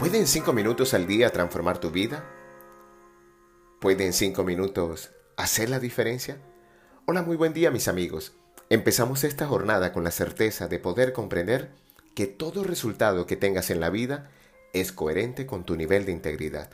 ¿Pueden 0.00 0.26
cinco 0.26 0.54
minutos 0.54 0.94
al 0.94 1.06
día 1.06 1.28
transformar 1.28 1.76
tu 1.76 1.90
vida? 1.90 2.24
¿Pueden 3.82 4.14
cinco 4.14 4.44
minutos 4.44 5.10
hacer 5.36 5.68
la 5.68 5.78
diferencia? 5.78 6.38
Hola, 7.04 7.20
muy 7.20 7.36
buen 7.36 7.52
día 7.52 7.70
mis 7.70 7.86
amigos. 7.86 8.32
Empezamos 8.70 9.24
esta 9.24 9.46
jornada 9.46 9.92
con 9.92 10.02
la 10.02 10.10
certeza 10.10 10.68
de 10.68 10.78
poder 10.78 11.12
comprender 11.12 11.68
que 12.14 12.26
todo 12.26 12.64
resultado 12.64 13.26
que 13.26 13.36
tengas 13.36 13.68
en 13.68 13.78
la 13.78 13.90
vida 13.90 14.30
es 14.72 14.90
coherente 14.90 15.44
con 15.44 15.64
tu 15.64 15.76
nivel 15.76 16.06
de 16.06 16.12
integridad. 16.12 16.70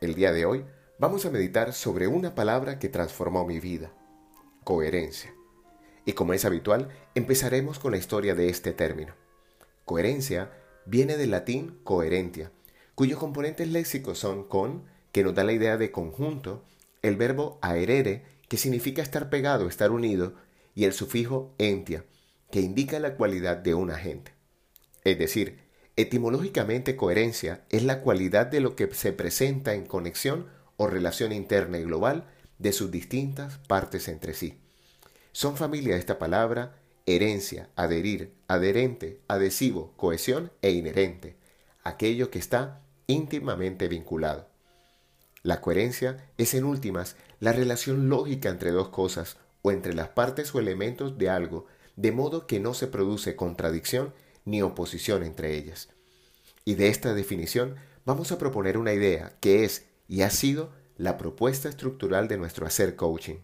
El 0.00 0.14
día 0.14 0.32
de 0.32 0.46
hoy 0.46 0.64
vamos 1.00 1.26
a 1.26 1.32
meditar 1.32 1.72
sobre 1.72 2.06
una 2.06 2.36
palabra 2.36 2.78
que 2.78 2.88
transformó 2.88 3.44
mi 3.44 3.58
vida, 3.58 3.90
coherencia. 4.62 5.34
Y 6.04 6.12
como 6.12 6.34
es 6.34 6.44
habitual, 6.44 6.88
empezaremos 7.16 7.80
con 7.80 7.90
la 7.90 7.98
historia 7.98 8.36
de 8.36 8.48
este 8.48 8.72
término. 8.72 9.12
Coherencia 9.84 10.52
viene 10.86 11.16
del 11.16 11.30
latín 11.30 11.78
coherentia, 11.84 12.52
cuyos 12.94 13.18
componentes 13.18 13.68
léxicos 13.68 14.18
son 14.18 14.44
con, 14.44 14.84
que 15.12 15.22
nos 15.22 15.34
da 15.34 15.44
la 15.44 15.52
idea 15.52 15.76
de 15.76 15.90
conjunto, 15.90 16.64
el 17.02 17.16
verbo 17.16 17.58
aerere, 17.62 18.24
que 18.48 18.56
significa 18.56 19.02
estar 19.02 19.30
pegado, 19.30 19.68
estar 19.68 19.90
unido, 19.90 20.34
y 20.74 20.84
el 20.84 20.92
sufijo 20.92 21.54
entia, 21.58 22.04
que 22.50 22.60
indica 22.60 22.98
la 22.98 23.16
cualidad 23.16 23.56
de 23.56 23.74
un 23.74 23.90
agente. 23.90 24.32
Es 25.04 25.18
decir, 25.18 25.60
etimológicamente 25.96 26.96
coherencia 26.96 27.64
es 27.70 27.84
la 27.84 28.00
cualidad 28.00 28.46
de 28.46 28.60
lo 28.60 28.74
que 28.74 28.92
se 28.92 29.12
presenta 29.12 29.74
en 29.74 29.86
conexión 29.86 30.48
o 30.76 30.86
relación 30.86 31.32
interna 31.32 31.78
y 31.78 31.84
global 31.84 32.26
de 32.58 32.72
sus 32.72 32.90
distintas 32.90 33.58
partes 33.58 34.08
entre 34.08 34.34
sí. 34.34 34.58
Son 35.32 35.56
familia 35.56 35.96
esta 35.96 36.18
palabra 36.18 36.76
herencia, 37.06 37.70
adherir, 37.76 38.32
adherente, 38.48 39.20
adhesivo, 39.28 39.92
cohesión 39.96 40.52
e 40.62 40.70
inherente, 40.70 41.36
aquello 41.82 42.30
que 42.30 42.38
está 42.38 42.80
íntimamente 43.06 43.88
vinculado. 43.88 44.48
La 45.42 45.60
coherencia 45.60 46.30
es 46.38 46.54
en 46.54 46.64
últimas 46.64 47.16
la 47.40 47.52
relación 47.52 48.08
lógica 48.08 48.48
entre 48.48 48.70
dos 48.70 48.88
cosas 48.88 49.36
o 49.60 49.70
entre 49.70 49.94
las 49.94 50.08
partes 50.08 50.54
o 50.54 50.58
elementos 50.58 51.18
de 51.18 51.28
algo, 51.28 51.66
de 51.96 52.12
modo 52.12 52.46
que 52.46 52.60
no 52.60 52.72
se 52.72 52.86
produce 52.86 53.36
contradicción 53.36 54.14
ni 54.46 54.62
oposición 54.62 55.22
entre 55.22 55.54
ellas. 55.54 55.90
Y 56.64 56.74
de 56.74 56.88
esta 56.88 57.12
definición 57.12 57.76
vamos 58.06 58.32
a 58.32 58.38
proponer 58.38 58.78
una 58.78 58.94
idea 58.94 59.36
que 59.40 59.64
es 59.64 59.86
y 60.08 60.22
ha 60.22 60.30
sido 60.30 60.72
la 60.96 61.18
propuesta 61.18 61.68
estructural 61.68 62.28
de 62.28 62.38
nuestro 62.38 62.66
hacer 62.66 62.96
coaching. 62.96 63.36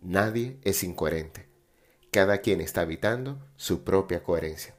Nadie 0.00 0.58
es 0.62 0.84
incoherente. 0.84 1.53
Cada 2.14 2.38
quien 2.38 2.60
está 2.60 2.82
habitando 2.82 3.40
su 3.56 3.82
propia 3.82 4.22
coherencia. 4.22 4.76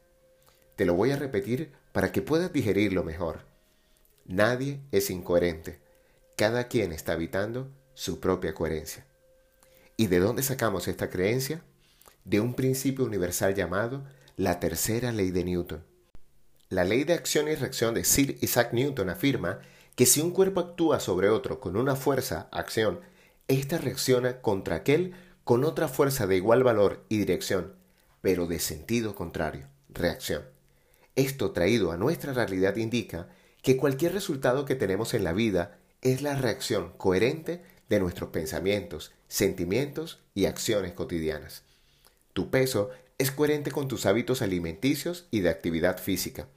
Te 0.78 0.86
lo 0.86 0.94
voy 0.94 1.12
a 1.12 1.18
repetir 1.18 1.74
para 1.92 2.14
que 2.14 2.22
puedas 2.22 2.54
digerirlo 2.54 3.04
mejor. 3.04 3.42
Nadie 4.24 4.80
es 4.94 5.10
incoherente. 5.10 5.82
Cada 6.38 6.70
quien 6.70 6.94
está 6.94 7.12
habitando 7.12 7.70
su 7.94 8.22
propia 8.22 8.54
coherencia. 8.54 9.06
¿Y 9.98 10.08
de 10.08 10.20
dónde 10.20 10.44
sacamos 10.44 10.88
esta 10.88 11.10
creencia? 11.10 11.62
De 12.24 12.40
un 12.40 12.54
principio 12.54 13.04
universal 13.04 13.54
llamado 13.54 14.06
la 14.38 14.62
tercera 14.62 15.12
ley 15.12 15.32
de 15.32 15.44
Newton. 15.44 15.84
La 16.70 16.86
ley 16.86 17.04
de 17.04 17.16
acción 17.16 17.50
y 17.50 17.56
reacción 17.56 17.96
de 17.96 18.06
Sir 18.06 18.38
Isaac 18.40 18.72
Newton 18.72 19.10
afirma 19.10 19.60
que 19.98 20.06
si 20.06 20.22
un 20.22 20.32
cuerpo 20.32 20.62
actúa 20.62 21.02
sobre 21.02 21.28
otro 21.28 21.60
con 21.60 21.76
una 21.76 21.98
fuerza, 21.98 22.48
acción, 22.54 23.02
ésta 23.50 23.78
reacciona 23.78 24.40
contra 24.40 24.78
aquel 24.78 25.16
con 25.46 25.64
otra 25.64 25.88
fuerza 25.88 26.26
de 26.26 26.38
igual 26.38 26.64
valor 26.64 27.06
y 27.08 27.20
dirección, 27.20 27.76
pero 28.22 28.48
de 28.48 28.60
sentido 28.60 29.14
contrario, 29.14 29.68
reacción. 29.90 30.44
Esto 31.16 31.52
traído 31.52 31.92
a 31.92 31.98
nuestra 31.98 32.34
realidad 32.34 32.76
indica 32.78 33.30
que 33.62 33.78
cualquier 33.78 34.14
resultado 34.14 34.66
que 34.66 34.74
tenemos 34.74 35.14
en 35.14 35.24
la 35.24 35.34
vida 35.34 35.78
es 36.02 36.24
la 36.24 36.36
reacción 36.36 36.94
coherente 36.98 37.62
de 37.90 38.00
nuestros 38.00 38.32
pensamientos, 38.32 39.12
sentimientos 39.28 40.20
y 40.34 40.46
acciones 40.46 40.94
cotidianas. 40.94 41.62
Tu 42.34 42.50
peso 42.50 42.90
es 43.20 43.30
coherente 43.30 43.70
con 43.70 43.88
tus 43.88 44.08
hábitos 44.08 44.42
alimenticios 44.42 45.28
y 45.30 45.42
de 45.42 45.50
actividad 45.50 46.00
física. 46.00 46.48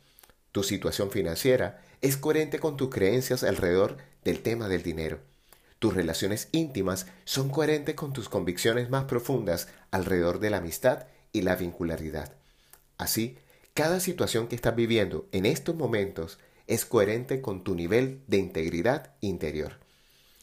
Tu 0.50 0.62
situación 0.62 1.10
financiera 1.10 1.84
es 2.00 2.16
coherente 2.16 2.58
con 2.58 2.78
tus 2.78 2.88
creencias 2.88 3.44
alrededor 3.44 3.98
del 4.24 4.40
tema 4.40 4.66
del 4.66 4.82
dinero. 4.82 5.20
Tus 5.78 5.94
relaciones 5.94 6.48
íntimas 6.52 7.06
son 7.24 7.50
coherentes 7.50 7.94
con 7.94 8.12
tus 8.12 8.28
convicciones 8.28 8.90
más 8.90 9.04
profundas 9.04 9.68
alrededor 9.90 10.40
de 10.40 10.50
la 10.50 10.56
amistad 10.58 11.06
y 11.32 11.42
la 11.42 11.54
vincularidad. 11.54 12.32
Así, 12.96 13.38
cada 13.74 14.00
situación 14.00 14.48
que 14.48 14.56
estás 14.56 14.74
viviendo 14.74 15.28
en 15.30 15.46
estos 15.46 15.76
momentos 15.76 16.38
es 16.66 16.84
coherente 16.84 17.40
con 17.40 17.62
tu 17.62 17.76
nivel 17.76 18.22
de 18.26 18.38
integridad 18.38 19.14
interior. 19.20 19.78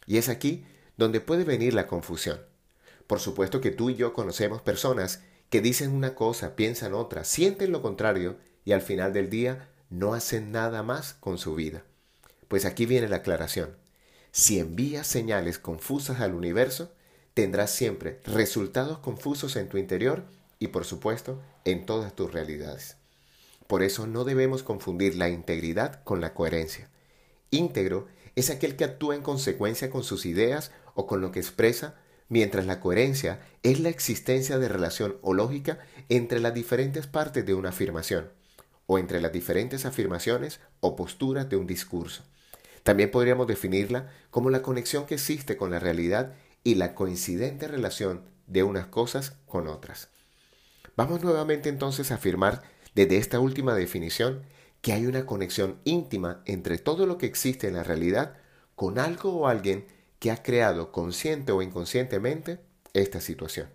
Y 0.08 0.18
es 0.18 0.30
aquí 0.30 0.66
donde 0.96 1.20
puede 1.20 1.44
venir 1.44 1.74
la 1.74 1.88
confusión. 1.88 2.40
Por 3.08 3.20
supuesto 3.20 3.60
que 3.60 3.72
tú 3.72 3.90
y 3.90 3.96
yo 3.96 4.14
conocemos 4.14 4.62
personas 4.62 5.22
que 5.50 5.62
dicen 5.62 5.92
una 5.92 6.16
cosa, 6.16 6.56
piensan 6.56 6.94
otra, 6.94 7.24
sienten 7.26 7.72
lo 7.72 7.82
contrario 7.82 8.38
y 8.64 8.72
al 8.72 8.82
final 8.82 9.12
del 9.12 9.30
día 9.30 9.70
no 9.90 10.14
hacen 10.14 10.52
nada 10.52 10.82
más 10.82 11.14
con 11.14 11.38
su 11.38 11.56
vida. 11.56 11.84
Pues 12.48 12.66
aquí 12.66 12.86
viene 12.86 13.10
la 13.10 13.18
aclaración. 13.18 13.85
Si 14.38 14.60
envías 14.60 15.08
señales 15.08 15.60
confusas 15.60 16.20
al 16.20 16.36
universo, 16.36 16.92
tendrás 17.34 17.72
siempre 17.72 18.20
resultados 18.26 19.00
confusos 19.00 19.56
en 19.56 19.70
tu 19.70 19.78
interior 19.78 20.26
y 20.60 20.68
por 20.68 20.84
supuesto 20.84 21.42
en 21.64 21.86
todas 21.86 22.14
tus 22.18 22.34
realidades. 22.34 22.98
Por 23.66 23.82
eso 23.82 24.08
no 24.08 24.26
debemos 24.26 24.62
confundir 24.62 25.16
la 25.16 25.30
integridad 25.30 26.04
con 26.04 26.20
la 26.20 26.34
coherencia. 26.34 26.90
Íntegro 27.50 28.08
es 28.36 28.50
aquel 28.50 28.76
que 28.76 28.84
actúa 28.84 29.16
en 29.16 29.22
consecuencia 29.22 29.90
con 29.90 30.04
sus 30.04 30.26
ideas 30.26 30.72
o 30.96 31.08
con 31.08 31.22
lo 31.22 31.32
que 31.32 31.40
expresa, 31.40 31.96
mientras 32.28 32.66
la 32.66 32.82
coherencia 32.82 33.40
es 33.64 33.80
la 33.80 33.88
existencia 33.88 34.60
de 34.60 34.68
relación 34.68 35.16
o 35.22 35.34
lógica 35.34 35.80
entre 36.10 36.42
las 36.42 36.54
diferentes 36.54 37.08
partes 37.08 37.46
de 37.46 37.54
una 37.54 37.70
afirmación, 37.70 38.30
o 38.86 39.00
entre 39.00 39.22
las 39.22 39.32
diferentes 39.32 39.86
afirmaciones 39.86 40.60
o 40.82 40.98
posturas 40.98 41.50
de 41.50 41.56
un 41.56 41.68
discurso. 41.68 42.26
También 42.86 43.10
podríamos 43.10 43.48
definirla 43.48 44.12
como 44.30 44.52
la 44.52 44.62
conexión 44.62 45.08
que 45.08 45.16
existe 45.16 45.58
con 45.58 45.72
la 45.72 45.80
realidad 45.80 46.36
y 46.64 46.76
la 46.76 46.94
coincidente 46.94 47.68
relación 47.68 48.22
de 48.46 48.62
unas 48.62 48.86
cosas 48.86 49.34
con 49.48 49.68
otras. 49.68 50.10
Vamos 50.96 51.24
nuevamente 51.24 51.70
entonces 51.70 52.12
a 52.12 52.16
afirmar 52.16 52.62
desde 52.94 53.18
esta 53.18 53.40
última 53.40 53.74
definición 53.74 54.44
que 54.82 54.94
hay 54.94 55.08
una 55.08 55.26
conexión 55.26 55.80
íntima 55.84 56.44
entre 56.46 56.78
todo 56.78 57.08
lo 57.08 57.18
que 57.18 57.26
existe 57.26 57.68
en 57.68 57.74
la 57.74 57.82
realidad 57.82 58.38
con 58.76 59.00
algo 59.00 59.34
o 59.36 59.48
alguien 59.48 59.88
que 60.20 60.30
ha 60.30 60.44
creado 60.44 60.92
consciente 60.92 61.54
o 61.54 61.64
inconscientemente 61.64 62.60
esta 62.94 63.20
situación. 63.20 63.68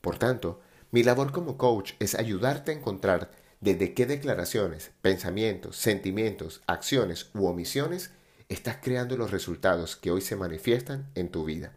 Por 0.00 0.18
tanto, 0.18 0.60
mi 0.90 1.04
labor 1.04 1.30
como 1.30 1.56
coach 1.56 1.92
es 2.00 2.16
ayudarte 2.16 2.72
a 2.72 2.74
encontrar 2.74 3.30
desde 3.60 3.94
qué 3.94 4.06
declaraciones, 4.06 4.90
pensamientos, 5.02 5.76
sentimientos, 5.76 6.62
acciones 6.66 7.30
u 7.32 7.46
omisiones 7.46 8.10
estás 8.48 8.78
creando 8.82 9.16
los 9.16 9.30
resultados 9.30 9.96
que 9.96 10.10
hoy 10.10 10.20
se 10.20 10.36
manifiestan 10.36 11.10
en 11.14 11.30
tu 11.30 11.44
vida. 11.44 11.72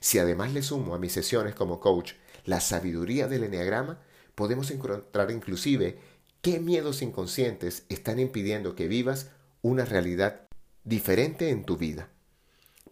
Si 0.00 0.18
además 0.18 0.52
le 0.52 0.62
sumo 0.62 0.94
a 0.94 0.98
mis 0.98 1.12
sesiones 1.12 1.54
como 1.54 1.80
coach 1.80 2.12
la 2.44 2.60
sabiduría 2.60 3.28
del 3.28 3.44
enneagrama, 3.44 4.00
podemos 4.34 4.70
encontrar 4.70 5.30
inclusive 5.30 5.98
qué 6.40 6.58
miedos 6.58 7.02
inconscientes 7.02 7.84
están 7.88 8.18
impidiendo 8.18 8.74
que 8.74 8.88
vivas 8.88 9.28
una 9.62 9.84
realidad 9.84 10.48
diferente 10.84 11.50
en 11.50 11.64
tu 11.64 11.76
vida. 11.76 12.08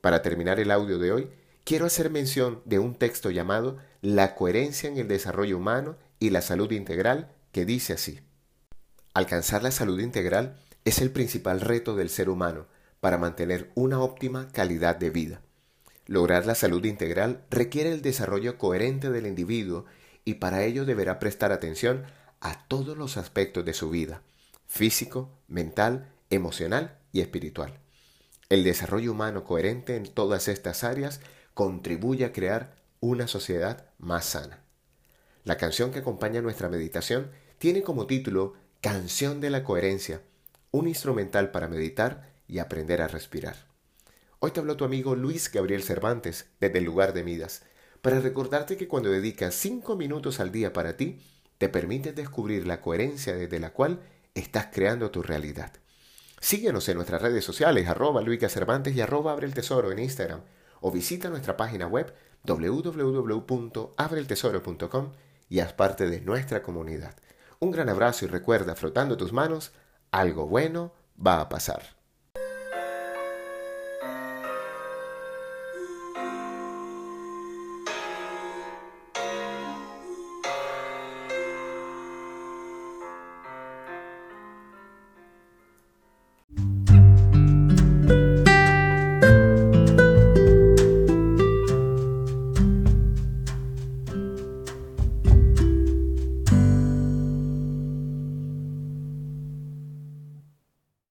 Para 0.01 0.23
terminar 0.23 0.61
el 0.61 0.71
audio 0.71 0.99
de 0.99 1.13
hoy, 1.13 1.31
quiero 1.65 1.87
hacer 1.87 2.11
mención 2.11 2.61
de 2.67 2.79
un 2.79 2.95
texto 2.95 3.31
llamado 3.31 3.79
La 4.03 4.35
coherencia 4.35 4.89
en 4.89 4.99
el 4.99 5.09
desarrollo 5.09 5.57
humano 5.57 5.97
y 6.21 6.31
la 6.31 6.43
salud 6.43 6.71
integral, 6.73 7.33
que 7.53 7.65
dice 7.65 7.95
así. 7.95 8.21
Alcanzar 9.15 9.63
la 9.63 9.71
salud 9.71 9.99
integral 9.99 10.61
es 10.85 11.01
el 11.01 11.11
principal 11.11 11.61
reto 11.61 11.97
del 11.97 12.11
ser 12.11 12.29
humano, 12.29 12.67
para 13.01 13.19
mantener 13.19 13.71
una 13.75 14.01
óptima 14.01 14.49
calidad 14.53 14.97
de 14.97 15.11
vida. 15.11 15.41
Lograr 16.07 16.47
la 16.47 16.55
salud 16.55 16.85
integral 16.85 17.45
requiere 17.51 17.93
el 17.93 18.03
desarrollo 18.03 18.57
coherente 18.59 19.11
del 19.11 19.27
individuo 19.27 19.85
y 20.25 20.35
para 20.35 20.65
ello 20.65 20.85
deberá 20.85 21.19
prestar 21.19 21.53
atención 21.53 22.05
a 22.41 22.67
todos 22.67 22.97
los 22.97 23.17
aspectos 23.17 23.65
de 23.65 23.75
su 23.75 23.91
vida, 23.91 24.23
físico, 24.67 25.31
mental, 25.49 26.13
emocional 26.31 26.99
y 27.13 27.21
espiritual. 27.21 27.79
El 28.49 28.65
desarrollo 28.65 29.13
humano 29.13 29.45
coherente 29.45 29.97
en 29.97 30.07
todas 30.07 30.49
estas 30.49 30.85
áreas 30.85 31.21
contribuye 31.55 32.25
a 32.25 32.33
crear 32.33 32.77
una 33.01 33.27
sociedad 33.27 33.91
más 33.99 34.25
sana. 34.25 34.65
La 35.45 35.57
canción 35.57 35.91
que 35.91 36.01
acompaña 36.01 36.41
nuestra 36.41 36.69
meditación 36.69 37.31
tiene 37.59 37.83
como 37.83 38.07
título 38.07 38.55
Canción 38.81 39.41
de 39.41 39.51
la 39.51 39.65
Coherencia, 39.65 40.23
un 40.71 40.89
instrumental 40.89 41.51
para 41.51 41.69
meditar 41.69 42.31
y 42.49 42.59
aprender 42.59 43.03
a 43.03 43.09
respirar. 43.09 43.69
Hoy 44.41 44.51
te 44.51 44.61
habló 44.61 44.77
tu 44.77 44.85
amigo 44.85 45.15
Luis 45.15 45.53
Gabriel 45.53 45.83
Cervantes 45.83 46.47
desde 46.61 46.79
el 46.79 46.85
lugar 46.85 47.13
de 47.13 47.23
Midas, 47.23 47.63
para 48.03 48.21
recordarte 48.21 48.77
que 48.77 48.89
cuando 48.89 49.11
dedicas 49.11 49.55
cinco 49.55 49.97
minutos 49.97 50.41
al 50.41 50.53
día 50.53 50.73
para 50.73 50.97
ti, 50.97 51.21
te 51.59 51.69
permite 51.69 52.13
descubrir 52.13 52.67
la 52.67 52.81
coherencia 52.81 53.37
desde 53.37 53.59
la 53.59 53.73
cual 53.73 54.01
estás 54.35 54.69
creando 54.73 55.11
tu 55.11 55.23
realidad. 55.23 55.73
Síguenos 56.41 56.89
en 56.89 56.95
nuestras 56.97 57.21
redes 57.21 57.45
sociales, 57.45 57.89
arroba 57.89 58.23
Luica 58.23 58.49
Cervantes 58.49 58.95
y 58.95 59.01
arroba 59.01 59.33
Abre 59.33 59.47
el 59.47 59.55
Tesoro 59.55 59.91
en 59.91 59.99
Instagram, 59.99 60.43
o 60.81 60.93
visita 60.93 61.29
nuestra 61.29 61.57
página 61.57 61.89
web 61.89 62.15
www.abreeltesoro.com 62.45 65.13
y 65.49 65.59
haz 65.59 65.73
parte 65.73 66.09
de 66.09 66.21
nuestra 66.21 66.63
comunidad. 66.63 67.17
Un 67.59 67.73
gran 67.73 67.89
abrazo 67.89 68.25
y 68.25 68.29
recuerda, 68.29 68.77
frotando 68.77 69.17
tus 69.17 69.33
manos, 69.33 69.73
algo 70.13 70.47
bueno 70.47 70.95
va 71.21 71.41
a 71.41 71.49
pasar. 71.49 71.98